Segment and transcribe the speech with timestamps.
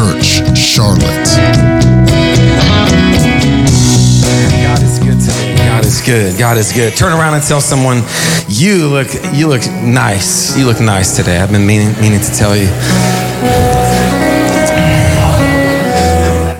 [0.00, 1.04] Church, Charlotte.
[4.56, 5.54] God is good today.
[5.58, 6.38] God is good.
[6.38, 6.96] God is good.
[6.96, 8.02] Turn around and tell someone,
[8.48, 10.56] you look, you look nice.
[10.56, 11.36] You look nice today.
[11.36, 12.68] I've been meaning, meaning to tell you.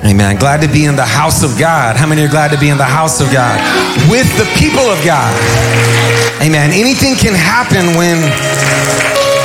[0.04, 0.36] Amen.
[0.36, 1.96] Glad to be in the house of God.
[1.96, 3.58] How many are glad to be in the house of God
[4.10, 5.32] with the people of God?
[6.42, 6.72] Amen.
[6.74, 8.20] Anything can happen when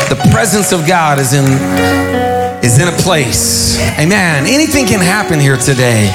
[0.09, 1.45] the presence of God is in
[2.65, 3.77] is in a place.
[4.01, 4.45] Amen.
[4.47, 6.09] Anything can happen here today.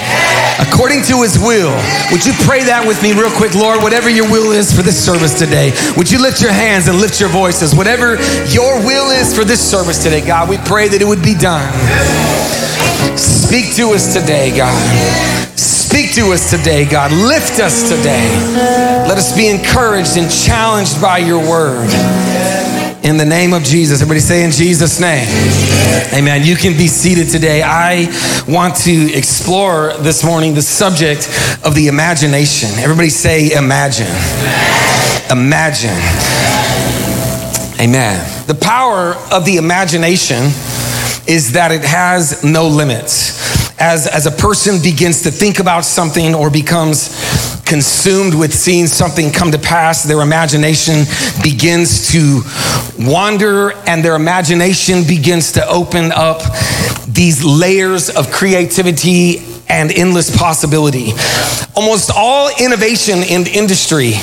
[0.58, 1.70] According to his will.
[2.10, 3.82] Would you pray that with me real quick, Lord?
[3.82, 7.20] Whatever your will is for this service today, would you lift your hands and lift
[7.20, 7.72] your voices?
[7.72, 8.18] Whatever
[8.50, 11.70] your will is for this service today, God, we pray that it would be done.
[13.16, 14.74] Speak to us today, God.
[15.54, 17.12] Speak to us today, God.
[17.12, 18.26] Lift us today.
[19.06, 21.88] Let us be encouraged and challenged by your word.
[23.02, 24.02] In the name of Jesus.
[24.02, 25.26] Everybody say in Jesus' name.
[26.12, 26.44] Amen.
[26.44, 27.62] You can be seated today.
[27.62, 28.04] I
[28.46, 31.26] want to explore this morning the subject
[31.64, 32.68] of the imagination.
[32.78, 34.06] Everybody say imagine.
[35.30, 35.96] Imagine.
[37.80, 38.46] Amen.
[38.46, 40.52] The power of the imagination
[41.26, 43.80] is that it has no limits.
[43.80, 49.30] As, as a person begins to think about something or becomes consumed with seeing something
[49.30, 51.04] come to pass, their imagination
[51.40, 52.42] begins to
[52.98, 56.42] wander and their imagination begins to open up
[57.06, 61.12] these layers of creativity and endless possibility.
[61.76, 64.14] Almost all innovation in industry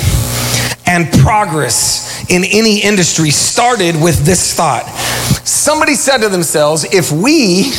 [0.84, 4.84] and progress in any industry started with this thought.
[5.42, 7.72] Somebody said to themselves, if we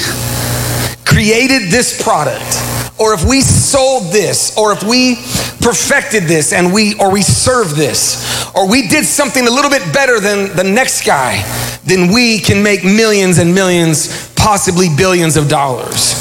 [1.05, 5.15] created this product, or if we sold this, or if we
[5.61, 9.93] perfected this and we or we served this, or we did something a little bit
[9.93, 11.43] better than the next guy,
[11.85, 16.13] then we can make millions and millions, possibly billions of dollars.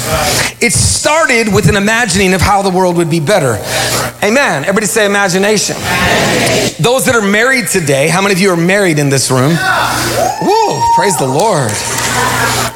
[0.61, 3.57] It started with an imagining of how the world would be better.
[4.23, 4.63] Amen.
[4.63, 5.75] Everybody say imagination.
[6.79, 9.51] Those that are married today, how many of you are married in this room?
[10.41, 11.71] Woo, praise the Lord.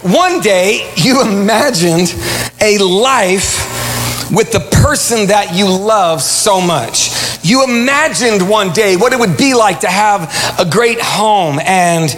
[0.03, 2.13] One day you imagined
[2.61, 3.72] a life
[4.33, 7.11] with the person that you love so much.
[7.45, 10.23] You imagined one day what it would be like to have
[10.59, 12.09] a great home and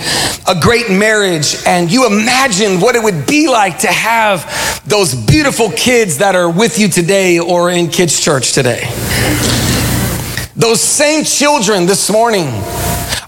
[0.48, 5.70] a great marriage, and you imagined what it would be like to have those beautiful
[5.72, 8.82] kids that are with you today or in kids' church today.
[10.56, 12.48] Those same children this morning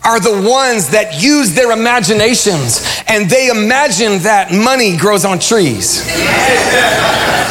[0.06, 6.08] are the ones that use their imaginations and they imagine that money grows on trees.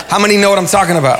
[0.08, 1.18] How many know what I'm talking about?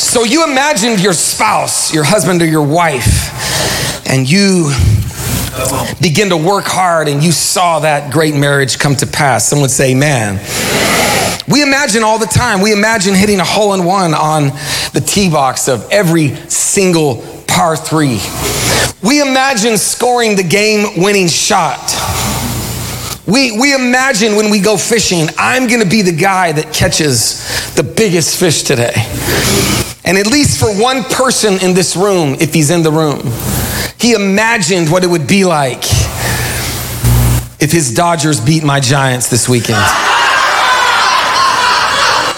[0.00, 4.72] So you imagined your spouse, your husband or your wife, and you
[6.00, 9.46] begin to work hard and you saw that great marriage come to pass.
[9.46, 10.40] Someone say, man.
[11.46, 12.62] We imagine all the time.
[12.62, 14.44] We imagine hitting a hole in one on
[14.94, 18.20] the tee box of every single par three.
[19.06, 21.78] We imagine scoring the game winning shot.
[23.26, 27.84] We, we imagine when we go fishing, I'm gonna be the guy that catches the
[27.84, 28.92] biggest fish today.
[30.04, 33.22] And at least for one person in this room, if he's in the room,
[34.00, 35.84] he imagined what it would be like
[37.60, 39.84] if his Dodgers beat my Giants this weekend.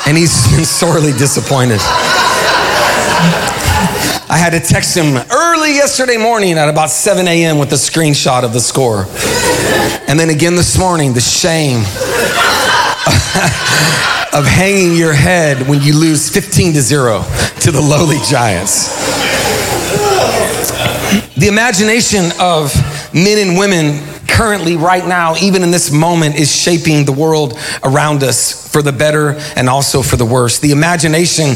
[0.06, 1.80] And he's been sorely disappointed.
[4.34, 7.56] I had to text him early yesterday morning at about 7 a.m.
[7.56, 9.06] with a screenshot of the score.
[10.08, 11.78] And then again this morning, the shame
[14.36, 17.22] of hanging your head when you lose 15 to 0
[17.60, 18.88] to the lowly Giants.
[21.36, 22.74] The imagination of
[23.14, 28.24] men and women currently, right now, even in this moment, is shaping the world around
[28.24, 30.58] us for the better and also for the worse.
[30.58, 31.54] The imagination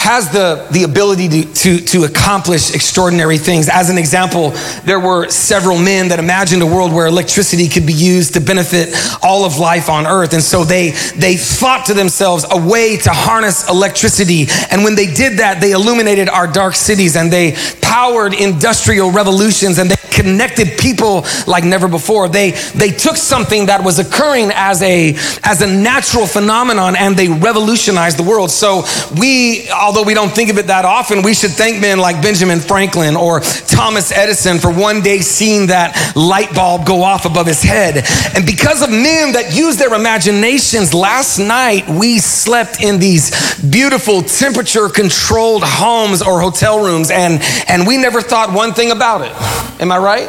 [0.00, 3.68] has the, the ability to, to, to accomplish extraordinary things.
[3.68, 4.48] As an example,
[4.86, 8.94] there were several men that imagined a world where electricity could be used to benefit
[9.22, 10.32] all of life on earth.
[10.32, 14.46] And so they, they thought to themselves a way to harness electricity.
[14.70, 19.76] And when they did that, they illuminated our dark cities and they powered industrial revolutions
[19.76, 22.28] and they connected people like never before.
[22.28, 25.14] They, they took something that was occurring as a,
[25.44, 28.50] as a natural phenomenon and they revolutionized the world.
[28.50, 28.84] So
[29.18, 32.60] we, although we don't think of it that often, we should thank men like Benjamin
[32.60, 37.60] Franklin or Thomas Edison for one day seeing that light bulb go off above his
[37.60, 38.06] head.
[38.36, 44.22] And because of men that use their imaginations, last night we slept in these beautiful
[44.22, 49.32] temperature controlled homes or hotel rooms and, and we never thought one thing about it.
[49.82, 50.28] Am I right?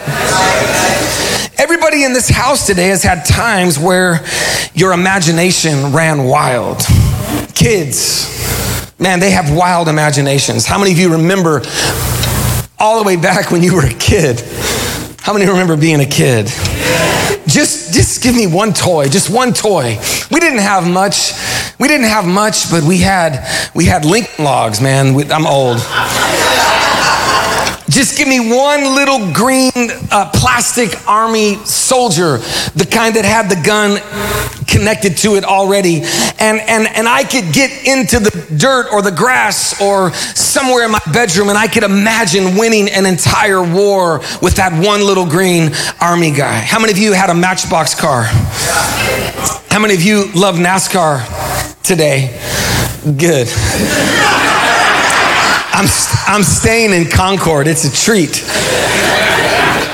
[1.59, 4.25] Everybody in this house today has had times where
[4.73, 6.81] your imagination ran wild.
[7.53, 8.25] Kids,
[9.01, 10.65] man, they have wild imaginations.
[10.65, 11.61] How many of you remember
[12.79, 14.39] all the way back when you were a kid?
[15.19, 16.45] How many remember being a kid?
[17.47, 19.97] Just, just give me one toy, just one toy.
[20.31, 21.33] We didn't have much.
[21.79, 25.15] We didn't have much, but we had, we had Lincoln logs, man.
[25.31, 25.79] I'm old.
[27.91, 29.71] Just give me one little green
[30.11, 32.37] uh, plastic army soldier,
[32.73, 33.99] the kind that had the gun
[34.65, 35.97] connected to it already.
[36.39, 40.91] And, and, and I could get into the dirt or the grass or somewhere in
[40.91, 45.71] my bedroom and I could imagine winning an entire war with that one little green
[45.99, 46.59] army guy.
[46.59, 48.23] How many of you had a matchbox car?
[49.69, 52.39] How many of you love NASCAR today?
[53.17, 53.49] Good.
[55.73, 55.87] I'm,
[56.27, 57.67] I'm staying in Concord.
[57.67, 58.43] It's a treat.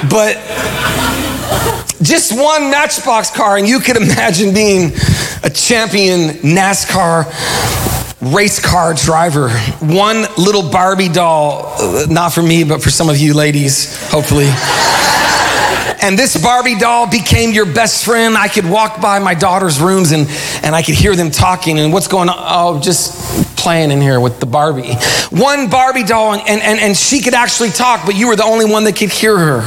[0.10, 0.36] But
[2.02, 4.92] just one Matchbox car, and you could imagine being
[5.44, 7.26] a champion NASCAR
[8.34, 9.50] race car driver.
[9.80, 14.50] One little Barbie doll, uh, not for me, but for some of you ladies, hopefully.
[16.02, 18.38] And this Barbie doll became your best friend.
[18.38, 20.28] I could walk by my daughter's rooms and,
[20.64, 22.36] and I could hear them talking and what's going on.
[22.38, 24.94] Oh, just playing in here with the Barbie.
[25.32, 28.66] One Barbie doll, and, and, and she could actually talk, but you were the only
[28.66, 29.62] one that could hear her.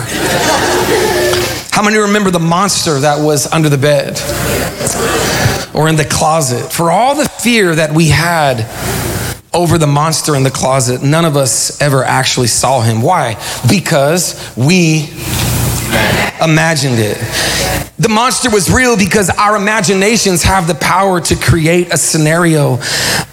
[1.70, 4.19] How many remember the monster that was under the bed
[5.75, 6.73] or in the closet?
[6.73, 8.66] For all the fear that we had
[9.52, 13.02] over the monster in the closet, none of us ever actually saw him.
[13.02, 13.34] Why?
[13.69, 15.08] Because we
[16.42, 17.16] imagined it.
[17.98, 22.76] The monster was real because our imaginations have the power to create a scenario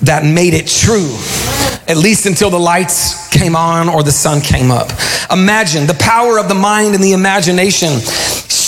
[0.01, 1.15] that made it true,
[1.87, 4.91] at least until the lights came on or the sun came up.
[5.31, 7.99] Imagine the power of the mind and the imagination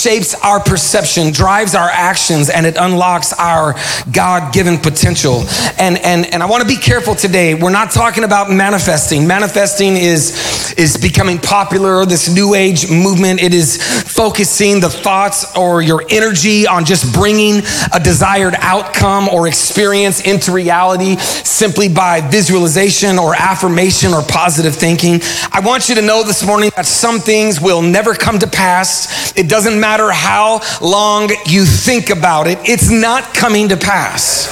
[0.00, 3.74] shapes our perception, drives our actions, and it unlocks our
[4.10, 5.44] God given potential.
[5.78, 7.54] And, and, and I want to be careful today.
[7.54, 9.26] We're not talking about manifesting.
[9.26, 13.42] Manifesting is, is becoming popular, this new age movement.
[13.42, 13.76] It is
[14.10, 17.62] focusing the thoughts or your energy on just bringing
[17.92, 25.20] a desired outcome or experience into reality simply by visualization or affirmation or positive thinking.
[25.52, 29.36] I want you to know this morning that some things will never come to pass.
[29.36, 34.46] It doesn't matter matter how long you think about it, it's not coming to pass.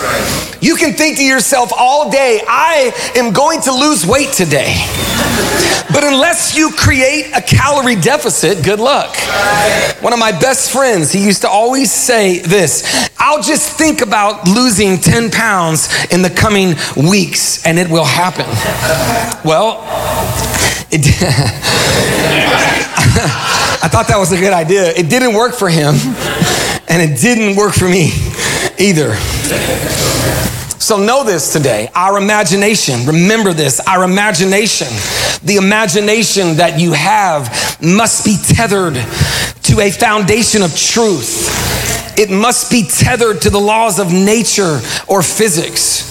[0.61, 4.75] You can think to yourself all day, I am going to lose weight today.
[5.93, 9.17] But unless you create a calorie deficit, good luck.
[10.00, 14.49] One of my best friends, he used to always say this I'll just think about
[14.49, 18.46] losing 10 pounds in the coming weeks and it will happen.
[19.44, 19.85] Well,
[20.90, 21.02] it
[23.82, 24.93] I thought that was a good idea.
[24.93, 25.94] It didn't work for him,
[26.88, 28.12] and it didn't work for me
[28.79, 29.17] either.
[30.79, 31.91] So know this today.
[31.94, 34.87] Our imagination, remember this, our imagination,
[35.43, 37.50] the imagination that you have
[37.82, 41.50] must be tethered to a foundation of truth.
[42.17, 46.06] It must be tethered to the laws of nature or physics.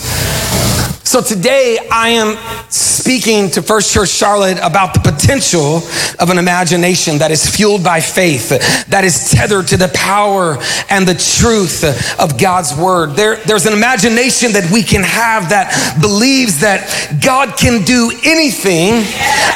[1.08, 2.36] So today I am
[2.70, 5.78] speaking to First Church Charlotte about the potential
[6.20, 8.50] of an imagination that is fueled by faith,
[8.90, 10.58] that is tethered to the power
[10.90, 11.86] and the truth
[12.20, 13.12] of God's word.
[13.12, 16.84] There, there's an imagination that we can have that believes that
[17.24, 19.08] God can do anything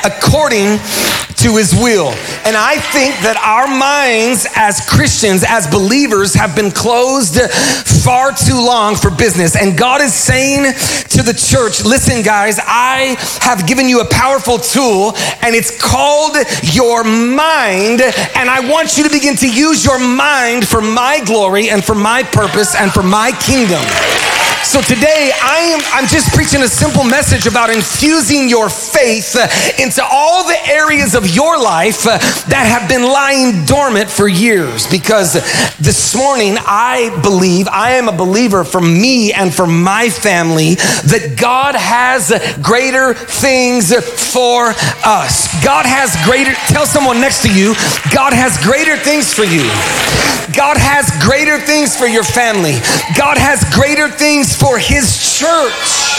[0.05, 0.79] according
[1.41, 2.13] to his will.
[2.45, 7.41] And I think that our minds as Christians, as believers, have been closed
[8.03, 9.55] far too long for business.
[9.55, 10.73] And God is saying
[11.17, 16.37] to the church, listen, guys, I have given you a powerful tool, and it's called
[16.61, 18.01] your mind.
[18.01, 21.95] And I want you to begin to use your mind for my glory and for
[21.95, 23.81] my purpose and for my kingdom.
[24.63, 29.35] So today I am I'm just preaching a simple message about infusing your faith
[29.81, 32.17] into all the areas of your life uh,
[32.49, 35.33] that have been lying dormant for years because
[35.77, 41.37] this morning I believe I am a believer for me and for my family that
[41.39, 43.93] God has greater things
[44.33, 44.73] for
[45.05, 45.63] us.
[45.63, 47.73] God has greater tell someone next to you
[48.11, 50.30] God has greater things for you.
[50.55, 52.73] God has greater things for your family.
[53.17, 56.11] God has greater things for his church.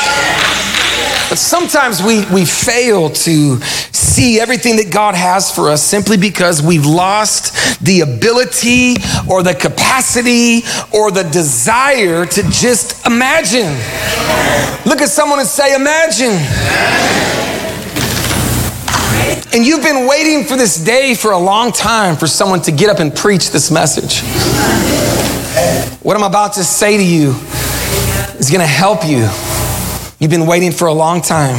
[1.29, 6.63] But sometimes we, we fail to see everything that God has for us simply because
[6.63, 8.97] we've lost the ability
[9.29, 10.63] or the capacity
[10.93, 13.73] or the desire to just imagine.
[14.85, 16.37] Look at someone and say, Imagine.
[19.55, 22.89] And you've been waiting for this day for a long time for someone to get
[22.89, 24.23] up and preach this message.
[26.03, 27.35] What I'm about to say to you
[28.39, 29.29] is going to help you.
[30.19, 31.57] You've been waiting for a long time.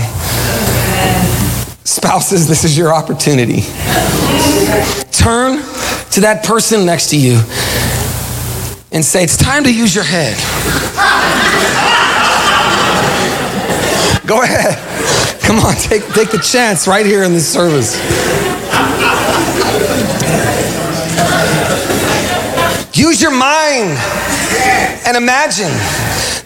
[1.83, 3.61] Spouses, this is your opportunity.
[5.11, 5.57] Turn
[6.11, 7.35] to that person next to you
[8.91, 10.35] and say, It's time to use your head.
[14.25, 14.92] Go ahead.
[15.53, 17.93] Come on, take, take the chance right here in this service.
[22.97, 23.91] Use your mind
[25.05, 25.69] and imagine.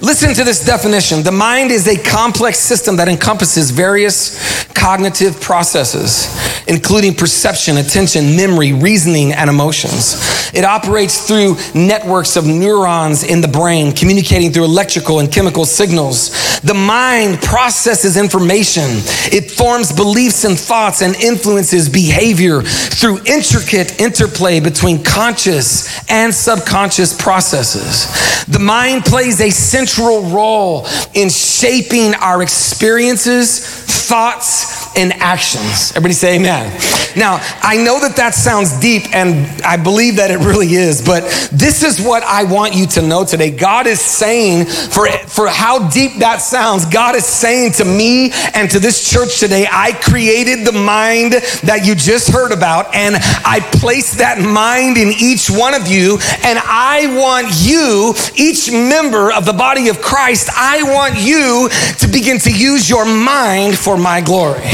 [0.02, 1.24] Listen to this definition.
[1.24, 6.28] The mind is a complex system that encompasses various cognitive processes,
[6.68, 10.16] including perception, attention, memory, reasoning, and emotions.
[10.54, 16.60] It operates through networks of neurons in the brain, communicating through electrical and chemical signals.
[16.62, 18.86] The mind processes information,
[19.32, 27.14] it forms beliefs and thoughts and influences behavior through intricate interplay between conscious and subconscious
[27.14, 28.46] processes.
[28.46, 33.60] The mind plays a central role in shaping our experiences,
[34.08, 35.92] thoughts, and actions.
[35.92, 36.72] Everybody say amen.
[37.16, 41.24] Now, I know that that sounds deep, and I believe that it really is, but
[41.52, 43.52] this is what I want you to know today.
[43.52, 48.70] God is saying, for, for how deep that sounds, God is saying to me and
[48.72, 53.60] to this church today, I created the mind that you just heard about, and I
[53.74, 59.46] placed that mind in each one of you, and I want you, each member of
[59.46, 64.22] the body of Christ, I want you to begin to use your mind for my
[64.22, 64.66] glory.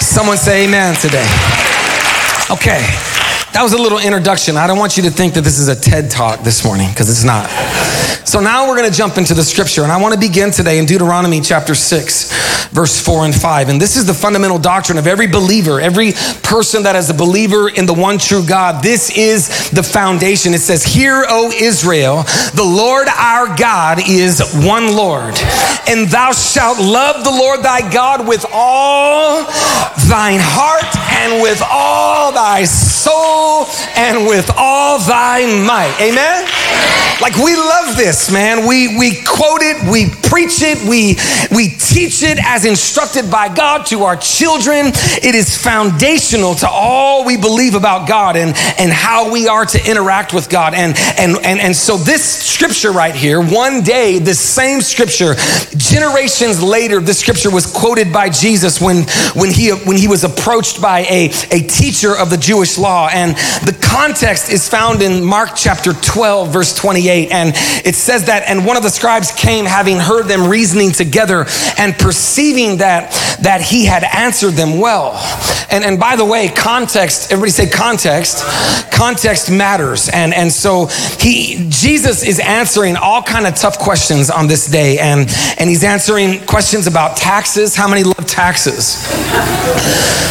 [0.00, 1.26] Someone say amen today.
[2.50, 2.82] Okay.
[3.52, 4.56] That was a little introduction.
[4.56, 7.10] I don't want you to think that this is a TED talk this morning, because
[7.10, 7.50] it's not.
[8.24, 10.78] So now we're going to jump into the scripture, and I want to begin today
[10.78, 13.68] in Deuteronomy chapter 6, verse 4 and 5.
[13.68, 16.12] And this is the fundamental doctrine of every believer, every
[16.44, 18.84] person that is a believer in the one true God.
[18.84, 20.54] This is the foundation.
[20.54, 22.22] It says, Hear, O Israel,
[22.54, 25.34] the Lord our God is one Lord,
[25.88, 29.42] and thou shalt love the Lord thy God with all
[30.06, 30.86] thine heart
[31.18, 33.39] and with all thy soul
[33.96, 35.96] and with all thy might.
[36.00, 37.09] Amen?
[37.20, 38.66] Like we love this, man.
[38.66, 41.16] We we quote it, we preach it, we
[41.54, 44.86] we teach it as instructed by God to our children.
[45.20, 49.90] It is foundational to all we believe about God and and how we are to
[49.90, 50.72] interact with God.
[50.72, 55.34] And and and and so this scripture right here, one day this same scripture
[55.76, 60.80] generations later this scripture was quoted by Jesus when when he when he was approached
[60.80, 63.36] by a a teacher of the Jewish law and
[63.66, 67.09] the context is found in Mark chapter 12, verse 28.
[67.10, 67.52] And
[67.84, 71.46] it says that, and one of the scribes came having heard them reasoning together
[71.78, 73.12] and perceiving that,
[73.42, 75.12] that he had answered them well.
[75.70, 78.44] And, and by the way, context, everybody say context.
[78.92, 80.08] Context matters.
[80.08, 80.86] And, and so
[81.18, 84.98] he, Jesus is answering all kind of tough questions on this day.
[84.98, 87.76] And, and he's answering questions about taxes.
[87.76, 89.06] How many love taxes?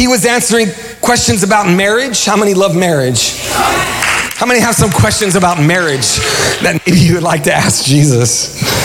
[0.00, 0.68] He was answering
[1.10, 2.24] questions about marriage.
[2.24, 3.34] How many love marriage?
[3.40, 6.18] How many have some questions about marriage
[6.62, 8.79] that maybe you would like to ask Jesus?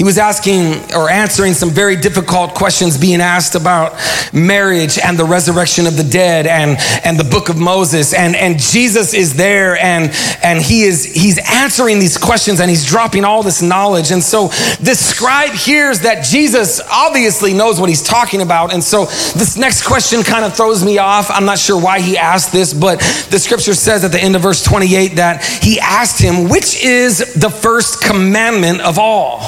[0.00, 3.92] He was asking or answering some very difficult questions being asked about
[4.32, 8.14] marriage and the resurrection of the dead and, and the book of Moses.
[8.14, 10.10] And, and Jesus is there and,
[10.42, 14.10] and he is he's answering these questions and he's dropping all this knowledge.
[14.10, 14.46] And so
[14.80, 18.72] this scribe hears that Jesus obviously knows what he's talking about.
[18.72, 21.30] And so this next question kind of throws me off.
[21.30, 24.40] I'm not sure why he asked this, but the scripture says at the end of
[24.40, 29.40] verse 28 that he asked him, which is the first commandment of all?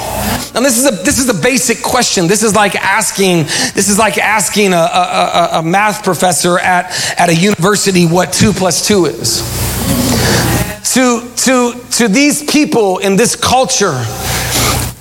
[0.55, 2.27] Now this is a this is a basic question.
[2.27, 3.45] This is like asking
[3.75, 8.53] this is like asking a, a, a, math professor at, at a university what two
[8.53, 9.43] plus two is.
[10.95, 14.05] To to to these people in this culture,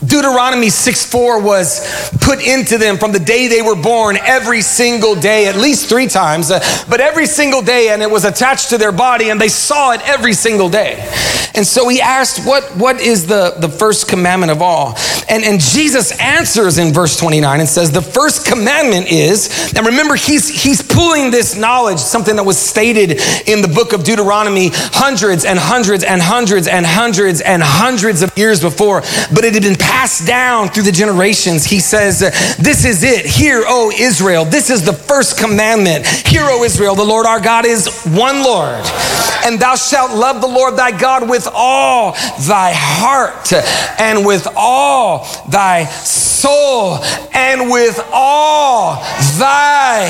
[0.05, 5.15] Deuteronomy 6 4 was put into them from the day they were born every single
[5.15, 8.77] day, at least three times, uh, but every single day, and it was attached to
[8.77, 11.08] their body, and they saw it every single day.
[11.53, 14.96] And so he asked, What, what is the, the first commandment of all?
[15.29, 20.15] And, and Jesus answers in verse 29 and says, The first commandment is, and remember,
[20.15, 25.46] he's, he's pulling this knowledge, something that was stated in the book of Deuteronomy hundreds
[25.46, 29.01] and hundreds and hundreds and hundreds and hundreds of years before,
[29.34, 31.66] but it had been passed down through the generations.
[31.66, 32.22] He says,
[32.58, 33.26] This is it.
[33.26, 34.46] Hear, O Israel.
[34.46, 36.08] This is the first commandment.
[36.08, 38.86] Hear, O Israel, the Lord our God is one Lord.
[39.46, 42.14] And thou shalt love the Lord thy God with all
[42.48, 43.52] thy heart
[44.00, 47.00] and with all thy soul
[47.34, 48.96] and with all
[49.38, 50.08] thy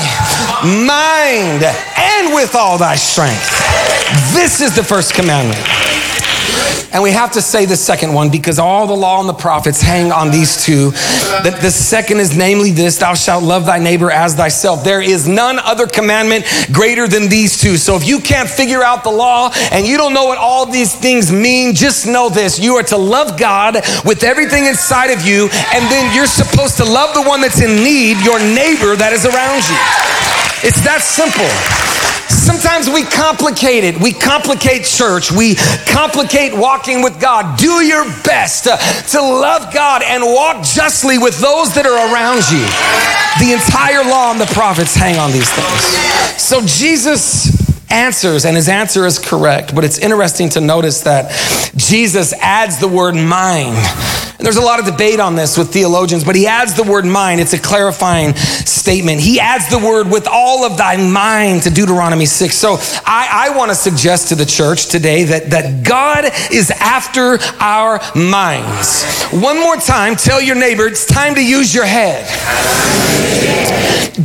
[0.62, 1.64] mind
[1.98, 3.50] and with all thy strength.
[4.32, 5.60] This is the first commandment.
[6.92, 9.80] And we have to say the second one because all the law and the prophets
[9.80, 10.90] hang on these two.
[10.90, 14.84] The, the second is namely this thou shalt love thy neighbor as thyself.
[14.84, 17.78] There is none other commandment greater than these two.
[17.78, 20.94] So if you can't figure out the law and you don't know what all these
[20.94, 25.48] things mean, just know this you are to love God with everything inside of you,
[25.74, 29.24] and then you're supposed to love the one that's in need, your neighbor that is
[29.24, 30.41] around you.
[30.64, 31.50] It's that simple.
[32.30, 34.00] Sometimes we complicate it.
[34.00, 35.30] We complicate church.
[35.30, 35.54] We
[35.90, 37.58] complicate walking with God.
[37.58, 42.64] Do your best to, love God and walk justly with those that are around you.
[43.42, 46.40] The entire law and the prophets hang on these things.
[46.40, 49.74] So Jesus answers, and his answer is correct.
[49.74, 51.30] But it's interesting to notice that
[51.76, 53.76] Jesus adds the word mind.
[54.38, 57.04] And there's a lot of debate on this with theologians, but he adds the word
[57.04, 57.40] mind.
[57.40, 59.20] It's a clarifying statement.
[59.20, 62.54] He adds the word with all of thy mind to Deuteronomy 6.
[62.54, 67.38] So I, I want to suggest to the church today that, that God is after
[67.60, 69.04] our minds.
[69.30, 72.26] One more time, tell your neighbor it's time to use your head.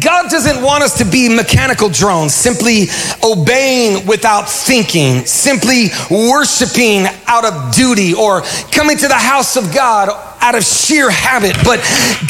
[0.04, 2.88] God doesn't want us to be mechanical drones, simply
[3.24, 10.07] obeying without thinking, simply worshiping out of duty, or coming to the house of God
[10.08, 11.56] out of sheer habit.
[11.64, 11.80] But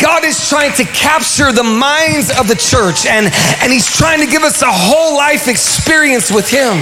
[0.02, 3.28] God is trying to capture the minds of the church, and,
[3.62, 6.82] and He's trying to give us a whole life experience with Him.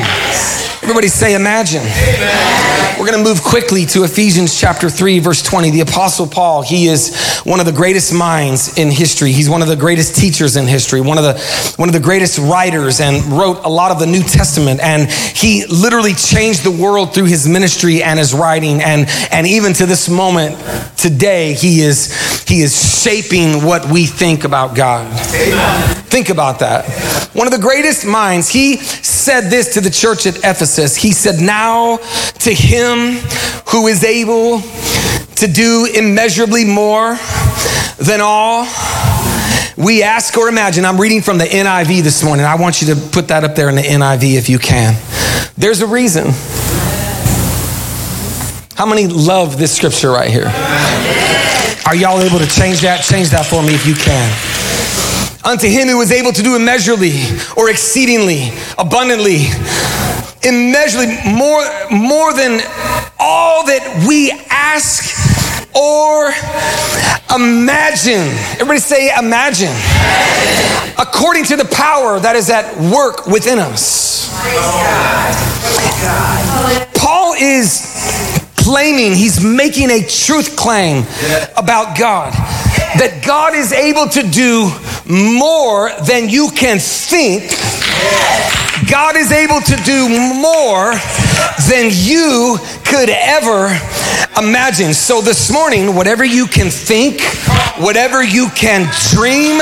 [0.86, 1.82] Everybody say, Imagine.
[1.82, 2.86] Amen.
[3.00, 5.72] We're going to move quickly to Ephesians chapter 3, verse 20.
[5.72, 9.32] The Apostle Paul, he is one of the greatest minds in history.
[9.32, 12.38] He's one of the greatest teachers in history, one of the, one of the greatest
[12.38, 14.80] writers, and wrote a lot of the New Testament.
[14.80, 18.82] And he literally changed the world through his ministry and his writing.
[18.82, 20.56] And, and even to this moment,
[20.98, 25.06] today, he is, he is shaping what we think about God.
[25.34, 25.96] Amen.
[26.06, 26.86] Think about that.
[27.34, 30.96] One of the greatest minds, he said this to the church at Ephesus.
[30.96, 31.98] He said, Now
[32.40, 33.18] to him
[33.68, 34.62] who is able
[35.36, 37.18] to do immeasurably more
[37.98, 38.66] than all
[39.78, 40.86] we ask or imagine.
[40.86, 42.46] I'm reading from the NIV this morning.
[42.46, 44.96] I want you to put that up there in the NIV if you can.
[45.58, 46.28] There's a reason.
[48.76, 50.52] How many love this scripture right here?
[51.86, 53.04] Are y'all able to change that?
[53.04, 54.30] Change that for me if you can
[55.46, 57.14] unto him who was able to do immeasurably
[57.56, 59.46] or exceedingly abundantly
[60.42, 61.62] immeasurably more
[61.92, 62.60] more than
[63.20, 65.14] all that we ask
[65.78, 66.34] or
[67.36, 68.26] imagine
[68.58, 69.72] everybody say imagine
[70.98, 74.34] according to the power that is at work within us
[76.98, 77.86] paul is
[78.66, 81.04] claiming he's making a truth claim
[81.56, 82.34] about god
[82.98, 84.72] that God is able to do
[85.06, 87.44] more than you can think.
[88.90, 90.94] God is able to do more
[91.70, 93.72] than you could ever
[94.38, 94.94] imagine.
[94.94, 97.22] So this morning, whatever you can think,
[97.80, 99.60] whatever you can dream,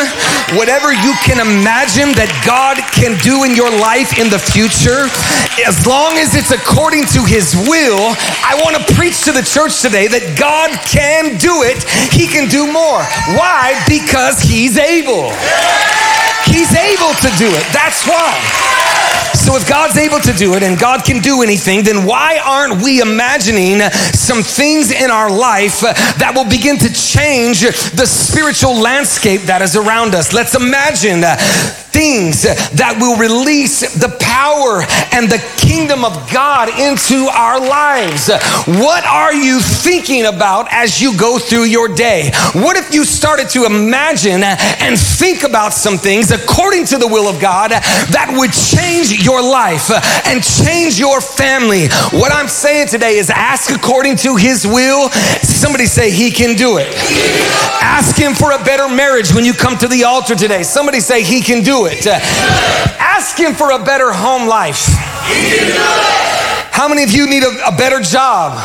[0.58, 5.06] whatever you can imagine that God can do in your life in the future,
[5.66, 9.82] as long as it's according to His will, I want to preach to the church
[9.82, 11.86] today that God can do it.
[12.10, 13.06] He can do more.
[13.38, 13.78] Why?
[13.88, 15.30] Because He's able.
[16.64, 17.66] He's able to do it.
[17.74, 18.40] That's why.
[19.34, 22.82] So if God's able to do it and God can do anything, then why aren't
[22.82, 23.82] we imagining
[24.14, 29.76] some things in our life that will begin to change the spiritual landscape that is
[29.76, 30.32] around us?
[30.32, 31.20] Let's imagine
[31.94, 34.82] things that will release the power
[35.14, 38.34] and the kingdom of God into our lives.
[38.66, 42.32] What are you thinking about as you go through your day?
[42.54, 47.30] What if you started to imagine and think about some things according to the will
[47.30, 49.94] of God that would change your life
[50.26, 51.88] and change your family?
[52.10, 55.10] What I'm saying today is ask according to his will.
[55.46, 56.90] Somebody say he can do it.
[57.82, 60.64] Ask him for a better marriage when you come to the altar today.
[60.64, 61.83] Somebody say he can do it.
[62.08, 62.20] Uh,
[63.00, 64.88] ask him for a better home life.
[66.74, 68.58] How many of you need a, a better job?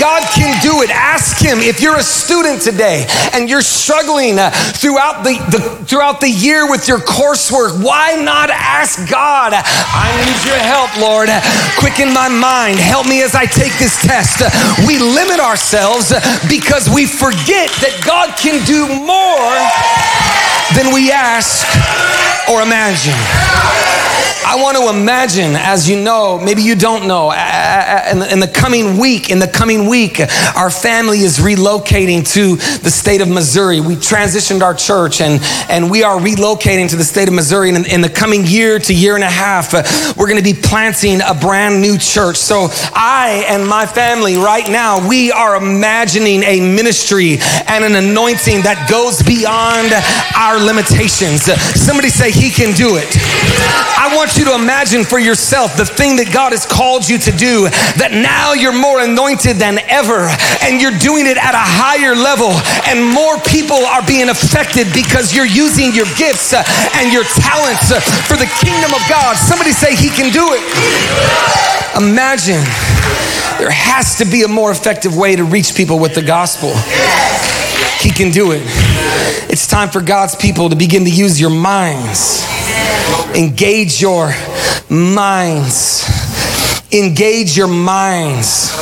[0.00, 0.88] God can do it.
[0.88, 6.24] Ask Him if you're a student today and you're struggling uh, throughout the, the throughout
[6.24, 7.76] the year with your coursework.
[7.84, 9.52] Why not ask God?
[9.52, 11.28] I need your help, Lord.
[11.76, 12.80] Quicken my mind.
[12.80, 14.40] Help me as I take this test.
[14.88, 16.08] We limit ourselves
[16.48, 19.52] because we forget that God can do more
[20.72, 21.68] than we ask
[22.48, 23.12] or imagine.
[24.46, 29.30] I want to imagine, as you know, maybe you don't know, in the coming week,
[29.30, 30.20] in the coming week,
[30.56, 33.80] our family is relocating to the state of Missouri.
[33.80, 37.70] We transitioned our church and, and we are relocating to the state of Missouri.
[37.70, 39.72] And in, in the coming year to year and a half,
[40.16, 42.36] we're going to be planting a brand new church.
[42.36, 48.62] So I and my family right now, we are imagining a ministry and an anointing
[48.62, 49.92] that goes beyond
[50.36, 51.42] our limitations.
[51.74, 53.10] Somebody say, He can do it.
[53.96, 57.32] I want you to imagine for yourself the thing that God has called you to
[57.32, 57.64] do,
[57.96, 60.28] that now you're more anointed than ever,
[60.60, 62.52] and you're doing it at a higher level,
[62.84, 66.60] and more people are being affected because you're using your gifts uh,
[67.00, 69.40] and your talents uh, for the kingdom of God.
[69.40, 70.62] Somebody say, He can do it.
[71.96, 72.60] Imagine
[73.56, 76.76] there has to be a more effective way to reach people with the gospel.
[78.04, 78.60] He can do it.
[79.48, 82.44] It's time for God's people to begin to use your minds.
[83.34, 84.34] Engage your
[84.90, 86.03] minds.
[86.94, 88.72] Engage your minds.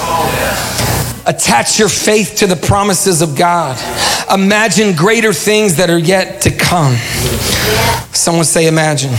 [1.24, 3.78] Attach your faith to the promises of God.
[4.30, 6.94] Imagine greater things that are yet to come.
[8.12, 9.12] Someone say, Imagine.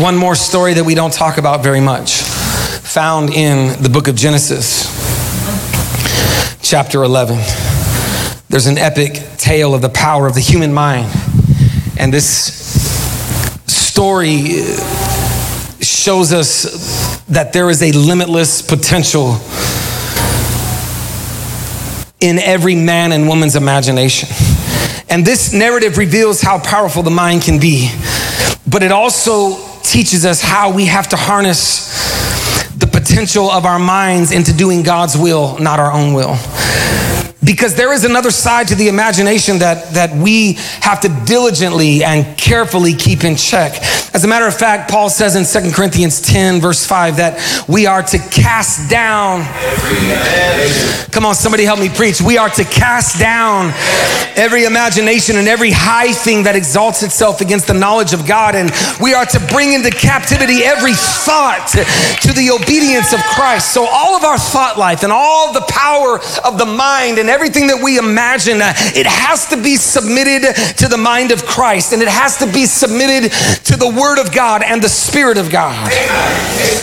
[0.00, 4.14] One more story that we don't talk about very much, found in the book of
[4.14, 4.84] Genesis,
[6.62, 7.38] chapter 11.
[8.48, 11.10] There's an epic tale of the power of the human mind.
[11.98, 12.28] And this
[13.66, 14.62] story
[15.80, 19.38] shows us that there is a limitless potential
[22.20, 24.28] in every man and woman's imagination.
[25.08, 27.90] And this narrative reveals how powerful the mind can be,
[28.66, 31.94] but it also teaches us how we have to harness
[32.76, 36.36] the potential of our minds into doing God's will, not our own will
[37.46, 42.36] because there is another side to the imagination that, that we have to diligently and
[42.36, 43.80] carefully keep in check.
[44.12, 47.86] As a matter of fact, Paul says in 2 Corinthians 10, verse 5, that we
[47.86, 49.44] are to cast down.
[51.12, 52.20] Come on, somebody help me preach.
[52.20, 53.72] We are to cast down
[54.36, 58.54] every imagination and every high thing that exalts itself against the knowledge of God.
[58.54, 61.68] And we are to bring into captivity every thought
[62.22, 63.72] to the obedience of Christ.
[63.72, 67.66] So, all of our thought life and all the power of the mind and everything
[67.66, 72.00] that we imagine, uh, it has to be submitted to the mind of Christ and
[72.00, 73.30] it has to be submitted
[73.64, 75.92] to the Word of God and the Spirit of God.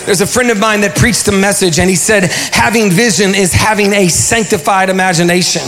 [0.06, 3.52] There's a friend of mine that preached a message and he said, having vision is
[3.52, 5.62] having a sanctified imagination.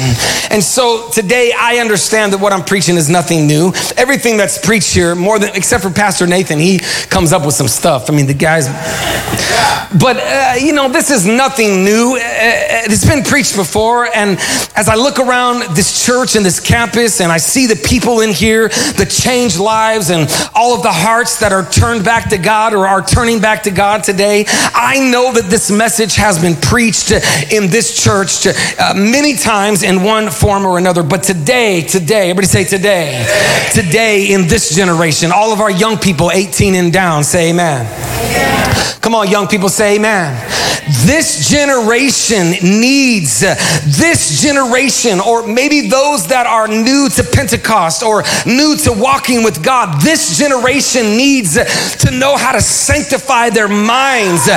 [0.50, 3.72] And so today I understand that what I'm preaching is nothing new.
[3.96, 6.78] Everything that's preached here, more than, except for Pastor Nathan, he
[7.10, 8.08] comes up with some stuff.
[8.08, 8.68] I mean, the guy's,
[9.98, 12.16] but uh, you know, this is nothing new.
[12.16, 14.06] Uh, uh, it's been preached before.
[14.14, 14.38] And
[14.74, 18.30] as I look around this church and this campus and I see the people in
[18.30, 22.74] here, the changed lives and all of the hearts that are turned back to God
[22.74, 27.10] or are turning back to God today, I know that this message has been preached
[27.10, 31.02] in this church uh, many times in one form or another.
[31.02, 33.24] But today, today, everybody say today,
[33.72, 37.86] today in this generation, all of our young people 18 and down say amen.
[39.00, 40.34] Come on, young people, say amen.
[41.04, 44.55] This generation needs, this generation,
[45.20, 50.38] or maybe those that are new to Pentecost or new to walking with God, this
[50.38, 51.54] generation needs
[52.00, 54.48] to know how to sanctify their minds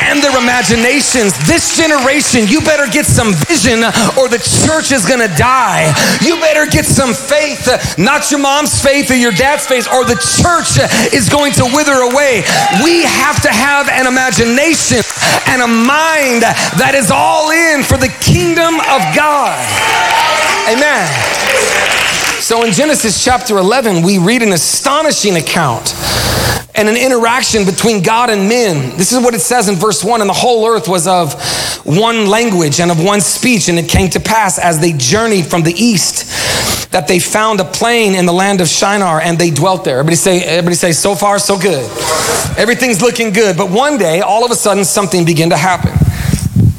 [0.00, 1.36] and their imaginations.
[1.46, 3.84] This generation, you better get some vision
[4.16, 5.92] or the church is gonna die.
[6.22, 7.66] You better get some faith,
[7.98, 10.78] not your mom's faith or your dad's faith, or the church
[11.12, 12.44] is going to wither away.
[12.84, 15.02] We have to have an imagination
[15.48, 16.42] and a mind
[16.78, 19.25] that is all in for the kingdom of God.
[20.68, 21.06] Amen.
[22.40, 25.94] So in Genesis chapter 11, we read an astonishing account
[26.76, 28.96] and an interaction between God and men.
[28.96, 31.34] This is what it says in verse 1 and the whole earth was of
[31.84, 33.68] one language and of one speech.
[33.68, 37.64] And it came to pass as they journeyed from the east that they found a
[37.64, 39.98] plain in the land of Shinar and they dwelt there.
[39.98, 41.84] Everybody say, everybody say, so far, so good.
[42.56, 43.56] Everything's looking good.
[43.56, 46.05] But one day, all of a sudden, something began to happen.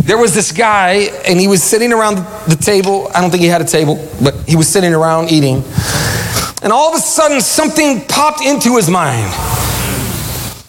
[0.08, 2.16] There was this guy, and he was sitting around
[2.48, 3.10] the table.
[3.14, 5.66] I don't think he had a table, but he was sitting around eating.
[6.64, 9.30] And all of a sudden, something popped into his mind.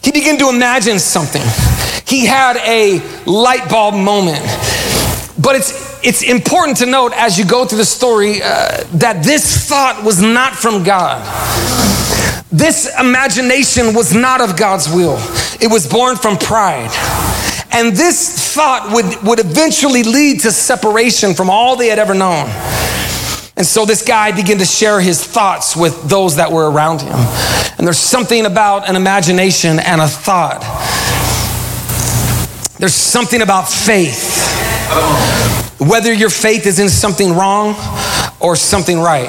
[0.03, 1.41] He began to imagine something.
[2.05, 4.41] He had a light bulb moment.
[5.41, 9.69] But it's, it's important to note as you go through the story uh, that this
[9.69, 11.23] thought was not from God.
[12.51, 15.15] This imagination was not of God's will,
[15.61, 16.91] it was born from pride.
[17.71, 22.49] And this thought would, would eventually lead to separation from all they had ever known.
[23.55, 27.13] And so this guy began to share his thoughts with those that were around him.
[27.77, 30.61] And there's something about an imagination and a thought.
[32.79, 34.47] There's something about faith.
[35.77, 37.75] Whether your faith is in something wrong
[38.39, 39.27] or something right.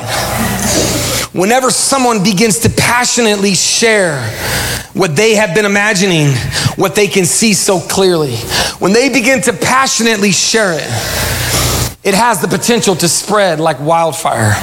[1.32, 4.20] Whenever someone begins to passionately share
[4.94, 6.28] what they have been imagining,
[6.74, 8.34] what they can see so clearly,
[8.80, 10.86] when they begin to passionately share it,
[12.02, 14.54] it has the potential to spread like wildfire.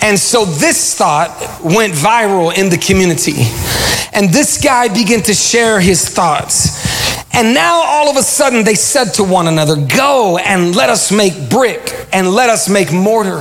[0.00, 1.30] And so this thought
[1.62, 3.46] went viral in the community.
[4.12, 6.82] And this guy began to share his thoughts.
[7.32, 11.12] And now all of a sudden they said to one another, Go and let us
[11.12, 13.38] make brick and let us make mortar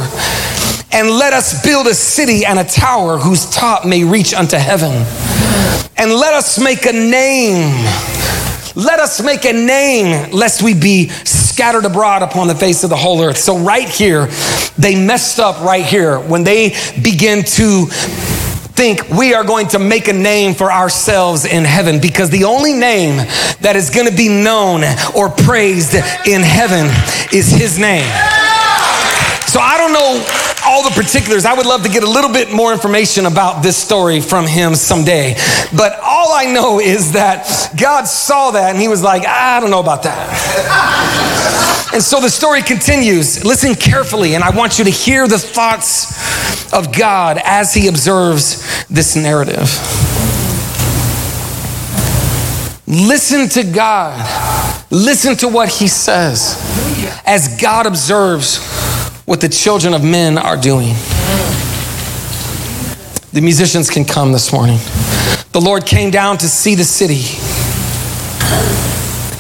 [0.94, 4.92] and let us build a city and a tower whose top may reach unto heaven.
[5.98, 7.74] And let us make a name.
[8.76, 12.96] Let us make a name lest we be scattered abroad upon the face of the
[12.96, 13.38] whole earth.
[13.38, 14.28] So, right here,
[14.78, 16.70] they messed up right here when they
[17.02, 17.86] begin to
[18.74, 22.74] think we are going to make a name for ourselves in heaven because the only
[22.74, 23.18] name
[23.62, 24.84] that is going to be known
[25.16, 26.88] or praised in heaven
[27.32, 28.10] is his name.
[29.46, 31.46] So I don't know all the particulars.
[31.46, 34.74] I would love to get a little bit more information about this story from him
[34.74, 35.36] someday.
[35.78, 39.70] But all I know is that God saw that and he was like, I don't
[39.70, 41.92] know about that.
[41.94, 43.46] and so the story continues.
[43.46, 48.88] Listen carefully, and I want you to hear the thoughts of God as he observes
[48.88, 49.70] this narrative.
[52.88, 54.18] Listen to God.
[54.90, 56.58] Listen to what he says
[57.28, 58.58] as God observes
[59.26, 60.94] what the children of men are doing.
[63.32, 64.78] The musicians can come this morning.
[65.52, 67.22] The Lord came down to see the city,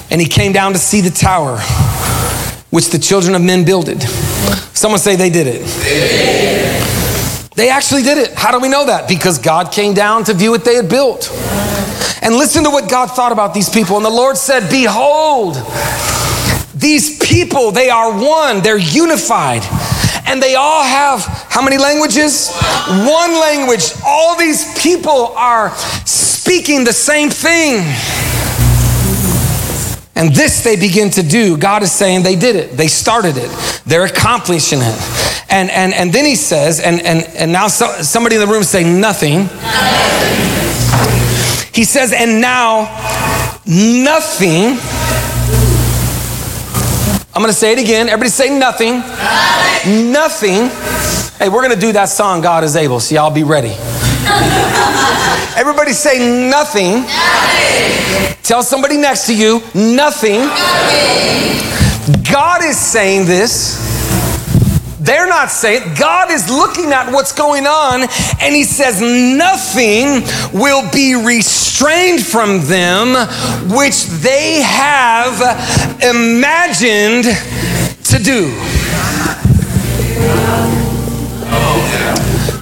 [0.09, 1.59] and He came down to see the tower
[2.69, 4.01] which the children of men builded.
[4.73, 5.61] Someone say they did it.
[7.55, 8.33] They actually did it.
[8.33, 9.07] How do we know that?
[9.07, 11.29] Because God came down to view what they had built.
[12.23, 13.97] And listen to what God thought about these people.
[13.97, 15.57] And the Lord said, Behold,
[16.83, 19.63] these people, they are one, they're unified.
[20.27, 22.53] And they all have how many languages?
[22.87, 23.91] One language.
[24.05, 25.73] All these people are
[26.05, 27.79] speaking the same thing.
[30.15, 31.57] And this they begin to do.
[31.57, 32.77] God is saying they did it.
[32.77, 33.81] They started it.
[33.85, 35.43] They're accomplishing it.
[35.49, 38.63] And, and, and then he says, and, and, and now so, somebody in the room
[38.63, 39.41] say nothing.
[41.73, 42.83] He says, and now
[43.65, 44.77] nothing
[47.35, 48.09] I'm going to say it again.
[48.09, 48.99] Everybody say nothing.
[48.99, 50.11] Nothing.
[50.11, 50.69] nothing.
[51.39, 53.73] Hey, we're going to do that song, God is able, so y'all be ready.
[55.57, 57.01] Everybody say nothing.
[57.01, 58.37] nothing.
[58.43, 60.41] Tell somebody next to you, nothing.
[60.45, 62.23] nothing.
[62.31, 64.02] God is saying this.
[65.03, 68.03] They're not saying, God is looking at what's going on
[68.39, 70.23] and He says, nothing
[70.57, 73.27] will be restrained from them
[73.75, 75.41] which they have
[76.01, 77.25] imagined
[78.05, 78.47] to do.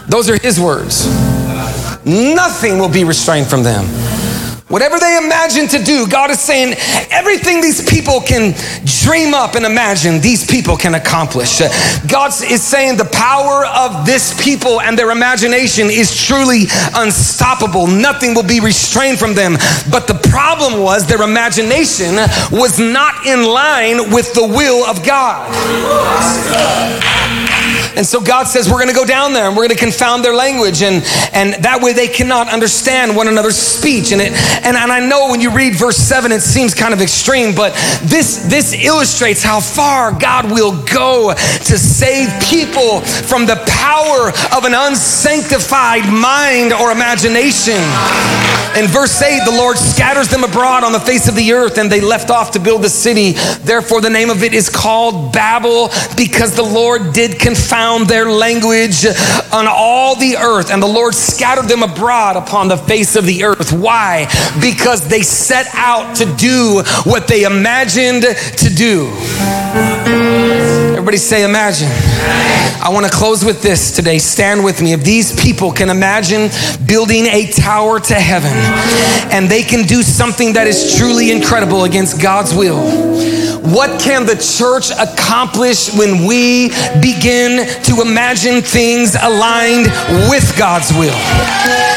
[0.07, 1.05] Those are His words.
[2.03, 3.85] Nothing will be restrained from them.
[4.71, 6.75] Whatever they imagine to do, God is saying
[7.11, 8.55] everything these people can
[9.03, 11.59] dream up and imagine, these people can accomplish.
[12.07, 17.85] God is saying the power of this people and their imagination is truly unstoppable.
[17.85, 19.57] Nothing will be restrained from them.
[19.91, 22.15] But the problem was their imagination
[22.49, 25.51] was not in line with the will of God.
[27.95, 30.23] And so God says, We're going to go down there and we're going to confound
[30.23, 30.81] their language.
[30.81, 34.11] And, and that way they cannot understand one another's speech.
[34.11, 34.31] And, it,
[34.63, 37.73] and, and I know when you read verse 7, it seems kind of extreme, but
[38.03, 44.65] this, this illustrates how far God will go to save people from the power of
[44.65, 47.79] an unsanctified mind or imagination.
[48.77, 51.91] In verse 8, the Lord scatters them abroad on the face of the earth, and
[51.91, 53.33] they left off to build the city.
[53.63, 59.05] Therefore, the name of it is called Babel, because the Lord did confound their language
[59.51, 63.43] on all the earth, and the Lord scattered them abroad upon the face of the
[63.43, 63.71] earth.
[63.71, 64.27] Why?
[64.61, 69.11] Because they set out to do what they imagined to do.
[70.91, 71.89] Everybody say, imagine.
[72.83, 74.17] I want to close with this today.
[74.17, 74.93] Stand with me.
[74.93, 76.49] If these people can imagine
[76.85, 78.51] building a tower to heaven
[79.31, 82.79] and they can do something that is truly incredible against God's will,
[83.61, 86.69] what can the church accomplish when we
[87.01, 89.85] begin to imagine things aligned
[90.29, 91.13] with God's will?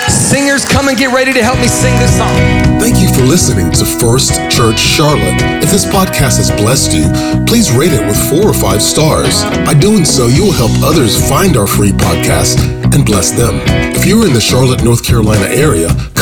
[0.08, 2.36] Singers, come and get ready to help me sing this song.
[2.80, 5.40] Thank you for listening to First Church Charlotte.
[5.62, 7.08] If this podcast has blessed you,
[7.46, 9.42] please rate it with four or five stars.
[9.64, 12.60] By doing so, you will help others find our free podcast
[12.94, 13.60] and bless them.
[13.96, 15.88] If you're in the Charlotte, North Carolina area,